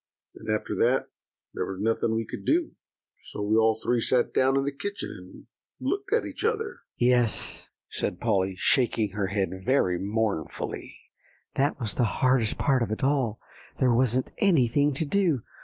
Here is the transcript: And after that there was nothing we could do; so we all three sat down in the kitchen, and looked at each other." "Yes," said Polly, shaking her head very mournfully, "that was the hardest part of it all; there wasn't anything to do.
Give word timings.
And 0.33 0.49
after 0.49 0.73
that 0.77 1.09
there 1.53 1.63
was 1.67 1.79
nothing 1.79 2.15
we 2.15 2.25
could 2.25 2.43
do; 2.43 2.71
so 3.19 3.43
we 3.43 3.55
all 3.55 3.75
three 3.75 3.99
sat 4.01 4.33
down 4.33 4.57
in 4.57 4.63
the 4.65 4.71
kitchen, 4.71 5.11
and 5.11 5.47
looked 5.89 6.11
at 6.11 6.25
each 6.25 6.43
other." 6.43 6.79
"Yes," 6.97 7.67
said 7.87 8.19
Polly, 8.19 8.55
shaking 8.57 9.11
her 9.11 9.27
head 9.27 9.51
very 9.63 9.99
mournfully, 9.99 10.97
"that 11.55 11.79
was 11.79 11.93
the 11.93 12.05
hardest 12.17 12.57
part 12.57 12.81
of 12.81 12.89
it 12.89 13.03
all; 13.03 13.39
there 13.79 13.93
wasn't 13.93 14.31
anything 14.39 14.91
to 14.95 15.05
do. 15.05 15.43